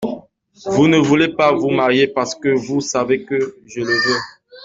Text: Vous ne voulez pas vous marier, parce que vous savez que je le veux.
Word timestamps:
Vous 0.71 0.87
ne 0.87 0.97
voulez 0.97 1.27
pas 1.27 1.51
vous 1.53 1.69
marier, 1.69 2.07
parce 2.07 2.33
que 2.33 2.49
vous 2.49 2.81
savez 2.81 3.23
que 3.23 3.55
je 3.67 3.81
le 3.81 3.93
veux. 4.09 4.19